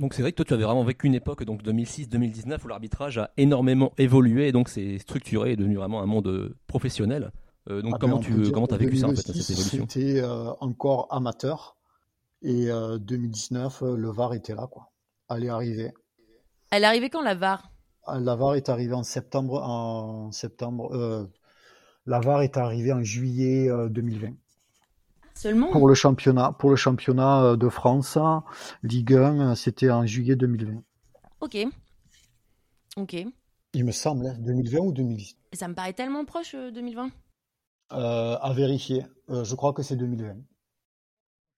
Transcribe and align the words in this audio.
Donc 0.00 0.14
c'est 0.14 0.22
vrai 0.22 0.32
que 0.32 0.36
toi 0.36 0.46
tu 0.46 0.54
avais 0.54 0.64
vraiment 0.64 0.82
vécu 0.82 1.06
une 1.06 1.14
époque, 1.14 1.44
donc 1.44 1.62
2006-2019, 1.62 2.64
où 2.64 2.68
l'arbitrage 2.68 3.18
a 3.18 3.30
énormément 3.36 3.92
évolué, 3.98 4.48
et 4.48 4.52
donc 4.52 4.70
c'est 4.70 4.98
structuré 4.98 5.52
et 5.52 5.56
devenu 5.56 5.76
vraiment 5.76 6.02
un 6.02 6.06
monde 6.06 6.54
professionnel. 6.66 7.30
Euh, 7.68 7.82
donc 7.82 7.92
Ah 7.94 7.98
ben, 7.98 8.08
comment 8.08 8.18
tu 8.18 8.50
comment 8.50 8.66
as 8.66 8.76
vécu 8.78 8.96
ça 8.96 9.08
en 9.08 9.14
fait, 9.14 9.26
2006, 9.26 9.42
cette 9.42 9.50
évolution 9.50 9.86
C'était 9.88 10.20
euh, 10.22 10.50
encore 10.60 11.06
amateur. 11.10 11.76
Et 12.42 12.70
euh, 12.70 12.96
2019, 12.98 13.82
euh, 13.82 13.96
le 13.96 14.10
VAR 14.10 14.32
était 14.32 14.54
là, 14.54 14.66
quoi. 14.66 14.90
Elle 15.28 15.44
est 15.44 15.50
arrivée. 15.50 15.92
Elle 16.70 16.84
est 16.84 16.86
arrivée 16.86 17.10
quand 17.10 17.22
la 17.22 17.34
VAR? 17.34 17.70
Ah, 18.06 18.18
La 18.18 18.34
VAR 18.34 18.54
est 18.54 18.70
arrivée 18.70 18.94
en 18.94 19.02
septembre. 19.02 19.62
En 19.62 20.32
septembre 20.32 20.94
euh, 20.94 21.26
la 22.06 22.20
VAR 22.20 22.40
est 22.40 22.56
arrivée 22.56 22.92
en 22.94 23.02
juillet 23.02 23.68
euh, 23.68 23.90
2020. 23.90 24.34
Seulement 25.40 25.70
Pour 25.70 25.88
le 25.88 25.94
championnat, 25.94 26.52
pour 26.52 26.68
le 26.68 26.76
championnat 26.76 27.42
euh, 27.42 27.56
de 27.56 27.70
France, 27.70 28.18
Ligue 28.82 29.14
1, 29.14 29.40
euh, 29.40 29.54
c'était 29.54 29.90
en 29.90 30.04
juillet 30.04 30.36
2020. 30.36 30.82
Ok. 31.40 31.56
Ok. 32.98 33.16
Il 33.72 33.84
me 33.86 33.92
semble, 33.92 34.26
hein, 34.26 34.36
2020 34.38 34.78
ou 34.80 34.92
2010 34.92 35.36
ça 35.54 35.66
me 35.66 35.74
paraît 35.74 35.94
tellement 35.94 36.26
proche, 36.26 36.54
euh, 36.54 36.70
2020. 36.70 37.10
euh, 37.92 38.36
À 38.38 38.52
vérifier. 38.52 39.06
Euh, 39.30 39.42
je 39.42 39.54
crois 39.54 39.72
que 39.72 39.82
c'est 39.82 39.96
2020. 39.96 40.34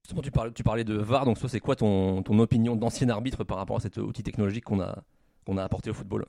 Justement, 0.04 0.22
tu 0.22 0.30
parlais, 0.30 0.52
tu 0.52 0.62
parlais 0.62 0.84
de 0.84 0.94
VAR, 0.94 1.24
donc 1.24 1.40
toi 1.40 1.48
c'est 1.48 1.58
quoi 1.60 1.74
ton, 1.74 2.22
ton 2.22 2.38
opinion 2.38 2.76
d'ancien 2.76 3.08
arbitre 3.08 3.42
par 3.42 3.56
rapport 3.58 3.76
à 3.78 3.80
cet 3.80 3.96
outil 3.98 4.22
technologique 4.22 4.64
qu'on 4.64 4.80
a, 4.80 5.02
qu'on 5.44 5.58
a 5.58 5.64
apporté 5.64 5.90
au 5.90 5.94
football? 5.94 6.24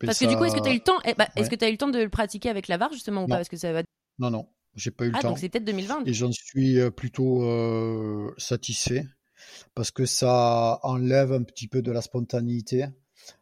Parce 0.00 0.18
que 0.18 0.26
du 0.26 0.36
coup, 0.36 0.44
est-ce 0.44 0.56
que 0.56 0.60
tu 0.62 0.68
as 0.68 0.72
eu 0.72 0.78
le 0.78 0.82
temps 0.82 0.98
eh, 1.04 1.14
bah, 1.14 1.28
Est-ce 1.36 1.44
Ouais. 1.44 1.50
que 1.50 1.54
tu 1.56 1.64
as 1.64 1.68
eu 1.68 1.72
le 1.72 1.78
temps 1.78 1.88
de 1.90 1.98
le 2.00 2.08
pratiquer 2.08 2.48
avec 2.50 2.66
la 2.66 2.78
VAR 2.78 2.92
justement 2.92 3.20
ou 3.20 3.24
Non. 3.24 3.28
pas 3.28 3.36
Parce 3.36 3.48
que 3.48 3.56
ça 3.56 3.72
va. 3.72 3.82
Non, 4.18 4.30
non, 4.30 4.48
j'ai 4.74 4.90
pas 4.90 5.04
eu 5.06 5.10
le 5.10 5.16
Ah, 5.16 5.20
temps. 5.22 5.28
donc 5.30 5.38
c'est 5.38 5.48
peut-être 5.48 5.64
2020. 5.64 6.04
Et 6.06 6.12
j'en 6.12 6.32
suis 6.32 6.78
euh, 6.78 6.90
plutôt 6.90 7.42
euh, 7.44 8.32
satisfait 8.38 9.06
parce 9.74 9.90
que 9.90 10.06
ça 10.06 10.78
enlève 10.82 11.32
un 11.32 11.42
petit 11.42 11.66
peu 11.68 11.82
de 11.82 11.90
la 11.90 12.02
spontanéité, 12.02 12.86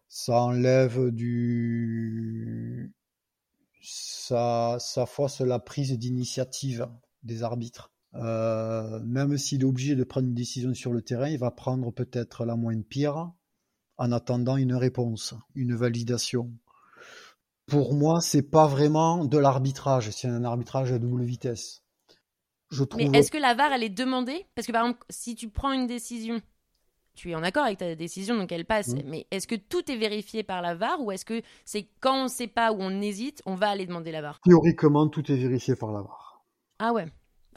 ça 0.09 0.41
enlève 0.41 1.11
du... 1.11 2.93
ça, 3.83 4.77
ça 4.81 5.07
force 5.07 5.41
la 5.41 5.59
prise 5.59 5.93
d'initiative 5.99 6.89
des 7.23 7.43
arbitres. 7.43 7.93
Euh, 8.15 9.01
même 9.05 9.37
s'il 9.37 9.63
est 9.63 9.65
obligé 9.65 9.95
de 9.95 10.05
prendre 10.05 10.29
une 10.29 10.35
décision 10.35 10.73
sur 10.73 10.93
le 10.93 11.03
terrain, 11.03 11.29
il 11.29 11.39
va 11.39 11.51
prendre 11.51 11.91
peut-être 11.93 12.45
la 12.47 12.57
moins 12.57 12.81
pire 12.81 13.31
en 13.99 14.13
attendant 14.13 14.57
une 14.57 14.75
réponse, 14.75 15.35
une 15.55 15.75
validation. 15.75 16.51
Pour 17.69 17.95
moi, 17.95 18.21
c'est 18.21 18.43
pas 18.43 18.67
vraiment 18.67 19.25
de 19.25 19.39
l'arbitrage, 19.39 20.11
c'est 20.11 20.29
un 20.29 20.45
arbitrage 20.45 20.91
à 20.91 20.99
double 20.99 21.23
vitesse. 21.23 21.83
Je 22.71 22.85
trouve. 22.85 23.01
Mais 23.01 23.19
est-ce 23.19 23.31
que 23.31 23.39
la 23.39 23.55
VAR, 23.55 23.73
elle 23.73 23.83
est 23.83 23.89
demandée? 23.89 24.47
Parce 24.55 24.67
que 24.67 24.73
par 24.73 24.85
exemple, 24.85 25.05
si 25.11 25.35
tu 25.35 25.49
prends 25.49 25.73
une 25.73 25.87
décision, 25.87 26.41
tu 27.15 27.31
es 27.31 27.35
en 27.35 27.43
accord 27.43 27.65
avec 27.65 27.79
ta 27.79 27.95
décision, 27.95 28.37
donc 28.37 28.53
elle 28.53 28.65
passe. 28.65 28.89
Mhm. 28.89 29.03
Mais 29.07 29.27
est-ce 29.31 29.47
que 29.47 29.55
tout 29.55 29.91
est 29.91 29.97
vérifié 29.97 30.43
par 30.43 30.63
la 30.63 30.75
VAR 30.75 31.01
ou 31.03 31.11
est-ce 31.11 31.25
que 31.25 31.43
c'est 31.65 31.89
quand 32.01 32.21
on 32.21 32.25
ne 32.25 32.29
sait 32.29 32.47
pas 32.47 32.73
ou 32.73 32.77
on 32.81 33.01
hésite, 33.01 33.43
on 33.47 33.55
va 33.55 33.69
aller 33.71 33.87
demander 33.87 34.13
la 34.13 34.23
VAR? 34.23 34.41
Théoriquement, 34.41 35.09
tout 35.09 35.31
est 35.31 35.37
vérifié 35.37 35.77
par 35.77 35.93
la 35.93 36.03
VAR. 36.03 36.45
Ah 36.79 36.93
ouais. 36.93 37.07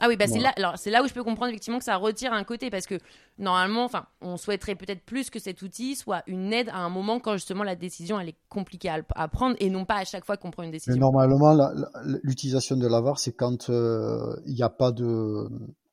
Ah 0.04 0.08
oui, 0.08 0.16
bah 0.16 0.26
c'est 0.26 0.40
là, 0.40 0.52
alors 0.56 0.76
c'est 0.78 0.90
là 0.90 1.00
où 1.04 1.06
je 1.06 1.14
peux 1.14 1.22
comprendre 1.22 1.50
effectivement 1.50 1.78
que 1.78 1.84
ça 1.84 1.96
retire 1.96 2.32
un 2.32 2.42
côté 2.42 2.70
parce 2.70 2.86
que 2.86 2.98
normalement, 3.38 3.84
enfin, 3.84 4.06
on 4.20 4.36
souhaiterait 4.36 4.74
peut-être 4.74 5.04
plus 5.04 5.30
que 5.30 5.38
cet 5.38 5.62
outil 5.62 5.94
soit 5.94 6.24
une 6.26 6.52
aide 6.52 6.68
à 6.70 6.78
un 6.78 6.88
moment 6.88 7.20
quand 7.20 7.34
justement 7.34 7.62
la 7.62 7.76
décision 7.76 8.18
elle 8.18 8.30
est 8.30 8.36
compliquée 8.48 8.88
à, 8.88 9.00
à 9.14 9.28
prendre 9.28 9.54
et 9.60 9.70
non 9.70 9.84
pas 9.84 9.98
à 9.98 10.04
chaque 10.04 10.24
fois 10.24 10.36
qu'on 10.36 10.50
prend 10.50 10.64
une 10.64 10.72
Mais 10.86 10.96
décision. 10.96 11.00
normalement, 11.00 11.56
l'utilisation 12.22 12.76
de 12.76 12.86
la 12.88 13.00
VAR, 13.00 13.18
c'est 13.18 13.32
quand 13.32 13.70
euh, 13.70 14.34
il 14.46 14.54
n'y 14.54 14.62
a 14.62 14.68
pas 14.68 14.90
de, 14.90 15.48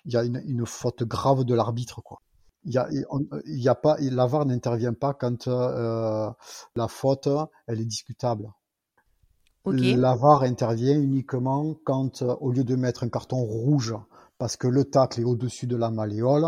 il 0.06 0.14
y 0.14 0.18
a 0.18 0.23
une, 0.23 0.42
une 0.48 0.66
faute 0.66 1.04
grave 1.04 1.44
de 1.44 1.54
l'arbitre, 1.54 2.02
quoi. 2.02 2.22
Il 2.66 2.73
y 2.73 2.78
a, 2.78 2.90
on- 3.12 3.26
il 3.46 3.62
y 3.62 3.70
a 3.70 3.76
pas, 3.76 3.98
la 4.00 4.26
VAR 4.26 4.46
n'intervient 4.46 4.94
pas 4.94 5.14
quand 5.14 5.48
euh, 5.48 6.30
la 6.76 6.88
faute, 6.88 7.30
elle 7.68 7.80
est 7.80 7.86
discutable. 7.86 8.50
Ok. 9.66 9.80
La 9.80 10.16
VAR 10.16 10.44
intervient 10.44 11.00
uniquement 11.00 11.76
quand, 11.84 12.22
euh, 12.22 12.36
au 12.39 12.52
lieu 12.52 12.64
de 12.64 12.76
mettre 12.76 13.04
un 13.04 13.10
carton 13.10 13.38
rouge 13.38 13.95
parce 14.38 14.56
que 14.56 14.67
le 14.67 14.86
tacle 14.86 15.20
est 15.20 15.26
au-dessus 15.26 15.67
de 15.67 15.76
la 15.76 15.92
malléole, 15.92 16.48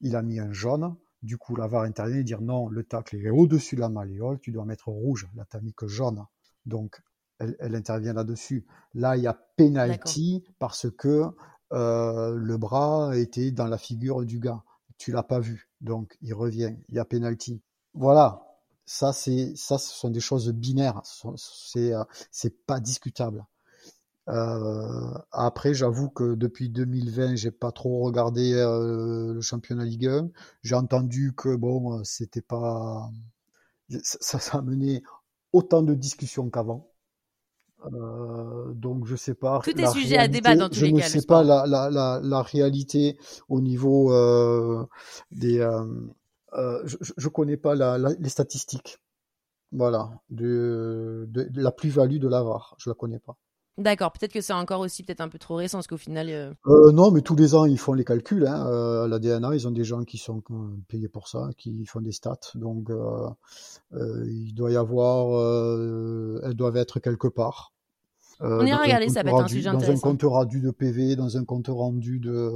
il 0.00 0.14
a 0.14 0.22
mis 0.22 0.38
un 0.38 0.52
jaune. 0.52 0.94
Du 1.22 1.36
coup, 1.36 1.56
la 1.56 1.66
VAR 1.66 1.82
intervient 1.82 2.18
et 2.18 2.24
dire 2.24 2.40
non, 2.40 2.68
le 2.68 2.84
tacle 2.84 3.16
est 3.16 3.30
au-dessus 3.30 3.76
de 3.76 3.80
la 3.80 3.88
malléole, 3.88 4.38
tu 4.40 4.52
dois 4.52 4.64
mettre 4.64 4.88
rouge. 4.88 5.28
Là, 5.34 5.44
tu 5.50 5.58
mis 5.62 5.74
que 5.74 5.88
jaune. 5.88 6.24
Donc, 6.66 7.02
elle, 7.38 7.56
elle 7.58 7.74
intervient 7.74 8.12
là-dessus. 8.12 8.66
Là, 8.94 9.16
il 9.16 9.24
y 9.24 9.26
a 9.26 9.36
penalty 9.56 10.44
parce 10.58 10.86
que 10.90 11.24
euh, 11.72 12.34
le 12.36 12.56
bras 12.56 13.16
était 13.16 13.50
dans 13.50 13.66
la 13.66 13.78
figure 13.78 14.24
du 14.24 14.38
gars. 14.38 14.62
Tu 14.98 15.10
l'as 15.10 15.22
pas 15.22 15.40
vu. 15.40 15.68
Donc, 15.80 16.16
il 16.22 16.34
revient. 16.34 16.76
Il 16.88 16.94
y 16.94 16.98
a 16.98 17.04
penalty. 17.04 17.60
Voilà. 17.94 18.42
Ça, 18.86 19.12
c'est, 19.12 19.54
ça, 19.56 19.78
ce 19.78 19.90
sont 19.94 20.10
des 20.10 20.20
choses 20.20 20.50
binaires. 20.52 21.00
C'est, 21.36 21.94
euh, 21.94 22.04
c'est 22.30 22.66
pas 22.66 22.80
discutable. 22.80 23.44
Euh, 24.28 25.14
après, 25.32 25.74
j'avoue 25.74 26.08
que 26.10 26.34
depuis 26.34 26.70
2020, 26.70 27.36
j'ai 27.36 27.50
pas 27.50 27.72
trop 27.72 28.02
regardé 28.04 28.52
euh, 28.54 29.34
le 29.34 29.40
championnat 29.42 29.84
Ligue 29.84 30.06
1. 30.08 30.30
J'ai 30.62 30.74
entendu 30.76 31.34
que 31.36 31.54
bon, 31.56 31.98
euh, 31.98 32.04
c'était 32.04 32.42
pas, 32.42 33.10
ça, 34.02 34.38
ça, 34.38 34.58
a 34.58 34.62
mené 34.62 35.02
autant 35.52 35.82
de 35.82 35.94
discussions 35.94 36.50
qu'avant. 36.50 36.90
Euh, 37.92 38.72
donc 38.74 39.06
je 39.06 39.14
sais 39.16 39.34
pas. 39.34 39.60
Tout 39.62 39.78
est 39.78 39.86
sujet 39.86 40.16
à 40.16 40.28
débat 40.28 40.56
dans 40.56 40.68
tous 40.70 40.80
je 40.80 40.86
les 40.86 40.92
ne 40.92 41.00
cas, 41.00 41.08
le 41.08 41.10
sais 41.10 41.20
sport. 41.20 41.38
pas 41.38 41.44
la, 41.44 41.66
la, 41.66 41.90
la, 41.90 42.20
la 42.22 42.42
réalité 42.42 43.18
au 43.48 43.60
niveau 43.60 44.12
euh, 44.12 44.86
des. 45.32 45.60
Euh, 46.56 46.80
je, 46.84 46.96
je 47.16 47.28
connais 47.28 47.56
pas 47.56 47.74
la, 47.74 47.98
la- 47.98 48.14
les 48.18 48.28
statistiques. 48.28 48.98
Voilà, 49.72 50.10
de, 50.30 51.26
de, 51.28 51.44
de 51.44 51.60
la 51.62 51.72
plus-value 51.72 52.18
de 52.18 52.28
la 52.28 52.42
VAR, 52.44 52.76
je 52.78 52.88
la 52.90 52.94
connais 52.94 53.18
pas. 53.18 53.36
D'accord. 53.76 54.12
Peut-être 54.12 54.32
que 54.32 54.40
c'est 54.40 54.52
encore 54.52 54.78
aussi 54.78 55.02
peut-être 55.02 55.20
un 55.20 55.28
peu 55.28 55.38
trop 55.40 55.56
récent 55.56 55.78
parce 55.78 55.88
qu'au 55.88 55.96
final. 55.96 56.28
euh, 56.30 56.52
Euh, 56.66 56.92
non, 56.92 57.10
mais 57.10 57.22
tous 57.22 57.34
les 57.34 57.56
ans, 57.56 57.64
ils 57.64 57.76
font 57.78 57.92
les 57.92 58.04
calculs. 58.04 58.46
Hein. 58.46 58.68
Euh, 58.68 59.04
à 59.06 59.08
la 59.08 59.18
DNA, 59.18 59.52
ils 59.56 59.66
ont 59.66 59.72
des 59.72 59.82
gens 59.82 60.04
qui 60.04 60.16
sont 60.16 60.44
payés 60.86 61.08
pour 61.08 61.26
ça, 61.26 61.48
qui 61.58 61.84
font 61.86 62.00
des 62.00 62.12
stats. 62.12 62.38
Donc, 62.54 62.88
il 63.92 64.54
doit 64.54 64.70
y 64.70 64.76
avoir, 64.76 65.26
elles 66.44 66.54
doivent 66.54 66.76
être 66.76 67.00
quelque 67.00 67.26
part. 67.28 67.72
On 68.40 68.64
ira 68.66 68.82
regarder, 68.82 69.08
ça 69.08 69.22
peut 69.22 69.30
être 69.30 69.40
un 69.40 69.48
sujet 69.48 69.70
Dans 69.72 69.90
un 69.90 69.98
compte 69.98 70.22
rendu 70.22 70.60
de 70.60 70.70
PV, 70.70 71.16
dans 71.16 71.36
un 71.36 71.44
compte 71.44 71.68
rendu 71.68 72.18
de, 72.20 72.52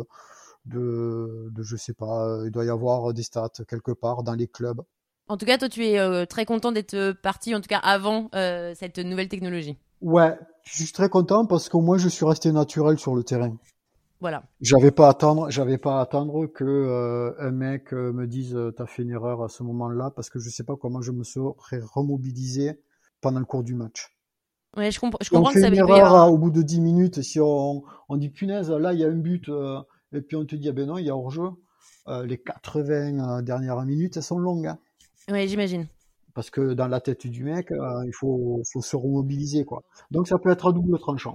de, 0.69 1.49
de, 1.51 1.63
je 1.63 1.77
sais 1.77 1.95
pas, 1.95 2.29
euh, 2.29 2.47
il 2.47 2.51
doit 2.51 2.65
y 2.65 2.71
avoir 2.71 3.13
des 3.13 3.23
stats 3.23 3.51
quelque 3.69 3.93
part 3.93 4.23
dans 4.23 4.35
les 4.35 4.47
clubs. 4.49 4.83
En 5.29 5.37
tout 5.37 5.45
cas, 5.45 5.59
toi, 5.59 5.69
tu 5.69 5.85
es 5.85 5.99
euh, 5.99 6.25
très 6.25 6.45
content 6.47 6.73
d'être 6.73 6.95
euh, 6.95 7.13
parti, 7.15 7.55
en 7.55 7.61
tout 7.61 7.69
cas 7.69 7.79
avant 7.79 8.31
euh, 8.35 8.73
cette 8.75 8.99
nouvelle 8.99 9.29
technologie. 9.29 9.77
Ouais, 10.01 10.39
je 10.65 10.85
suis 10.85 10.93
très 10.93 11.09
content 11.09 11.45
parce 11.47 11.69
qu'au 11.69 11.81
moins 11.81 11.99
je 11.99 12.09
suis 12.09 12.25
resté 12.25 12.53
naturel 12.53 12.99
sur 12.99 13.15
le 13.15 13.25
terrain. 13.25 13.57
Voilà. 14.21 14.43
J'avais 14.61 14.91
pas 14.91 15.07
à 15.07 15.11
attendre, 15.11 15.51
j'avais 15.51 15.79
pas 15.79 15.99
à 15.99 16.03
attendre 16.03 16.47
que 16.47 16.65
euh, 16.65 17.33
un 17.39 17.51
mec 17.51 17.93
euh, 17.93 18.13
me 18.13 18.27
dise 18.27 18.55
euh, 18.55 18.73
t'as 18.73 18.87
fait 18.87 19.03
une 19.03 19.11
erreur 19.11 19.43
à 19.43 19.49
ce 19.49 19.63
moment-là 19.63 20.11
parce 20.15 20.31
que 20.31 20.39
je 20.39 20.51
sais 20.51 20.65
pas 20.65 20.75
comment 20.77 21.01
je 21.03 21.13
me 21.13 21.25
serais 21.25 21.81
remobilisé 21.95 22.81
pendant 23.21 23.39
le 23.39 23.45
cours 23.45 23.63
du 23.63 23.75
match. 23.75 24.17
Ouais, 24.77 24.91
je, 24.91 25.01
comprends. 25.01 25.19
je 25.23 25.29
on 25.33 25.37
comprends 25.39 25.51
que 25.53 25.61
fait 25.61 25.61
ça 25.63 25.69
une 25.69 25.75
erreur 25.77 26.15
à- 26.15 26.29
au 26.31 26.39
bout 26.39 26.51
de 26.51 26.63
10 26.63 26.81
minutes, 26.81 27.23
si 27.23 27.41
on, 27.41 27.83
on 28.09 28.17
dit 28.17 28.29
punaise, 28.31 28.71
là 28.71 28.93
il 28.93 29.01
y 29.01 29.05
a 29.05 29.09
un 29.09 29.17
but, 29.17 29.49
euh, 29.49 29.79
et 30.13 30.21
puis 30.23 30.37
on 30.37 30.45
te 30.45 30.57
dit 30.57 30.69
ah 30.69 30.73
ben 30.73 30.87
non, 30.87 30.99
il 30.99 31.07
y 31.07 31.11
a 31.11 31.17
hors-jeu, 31.17 31.49
euh, 32.09 32.27
les 32.27 32.39
80 32.39 33.39
euh, 33.39 33.43
dernières 33.43 33.83
minutes, 33.85 34.17
elles 34.17 34.23
sont 34.23 34.39
longues. 34.39 34.67
hein. 34.69 34.79
Ouais, 35.31 35.47
j'imagine. 35.49 35.89
parce 36.35 36.51
que 36.51 36.73
dans 36.75 36.89
la 36.89 37.01
tête 37.01 37.27
du 37.27 37.45
mec, 37.45 37.71
euh, 37.73 38.05
il 38.07 38.13
faut, 38.15 38.63
faut 38.73 38.81
se 38.83 38.97
remobiliser. 38.97 39.65
quoi. 39.65 39.83
Donc 40.11 40.29
ça 40.29 40.39
peut 40.39 40.51
être 40.51 40.69
à 40.69 40.73
double 40.73 40.99
tranchant. 40.99 41.35